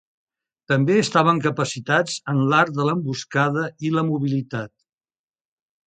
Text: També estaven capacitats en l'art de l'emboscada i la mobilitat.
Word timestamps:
També 0.71 0.95
estaven 1.01 1.41
capacitats 1.43 2.17
en 2.35 2.41
l'art 2.53 2.75
de 2.81 2.89
l'emboscada 2.91 3.69
i 3.87 3.93
la 3.99 4.09
mobilitat. 4.13 4.77